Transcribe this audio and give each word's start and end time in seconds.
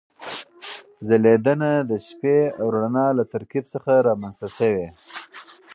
ځلېدنه 1.07 1.71
د 1.89 1.91
شپې 2.07 2.39
او 2.59 2.65
رڼا 2.75 3.07
له 3.17 3.23
ترکیب 3.33 3.65
څخه 3.73 3.91
رامنځته 4.07 4.47
شوې. 4.57 4.87